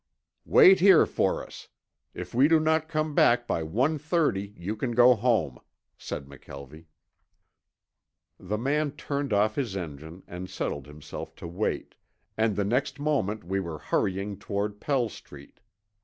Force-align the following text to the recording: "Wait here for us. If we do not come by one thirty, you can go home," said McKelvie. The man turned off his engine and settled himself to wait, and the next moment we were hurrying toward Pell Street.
"Wait 0.47 0.79
here 0.79 1.05
for 1.05 1.45
us. 1.45 1.67
If 2.15 2.33
we 2.33 2.47
do 2.47 2.59
not 2.59 2.87
come 2.87 3.13
by 3.13 3.61
one 3.61 3.99
thirty, 3.99 4.55
you 4.57 4.75
can 4.75 4.93
go 4.93 5.13
home," 5.13 5.59
said 5.95 6.25
McKelvie. 6.25 6.85
The 8.39 8.57
man 8.57 8.93
turned 8.93 9.31
off 9.31 9.53
his 9.53 9.75
engine 9.77 10.23
and 10.27 10.49
settled 10.49 10.87
himself 10.87 11.35
to 11.35 11.47
wait, 11.47 11.93
and 12.35 12.55
the 12.55 12.65
next 12.65 12.99
moment 12.99 13.43
we 13.43 13.59
were 13.59 13.77
hurrying 13.77 14.39
toward 14.39 14.81
Pell 14.81 15.07
Street. 15.07 15.59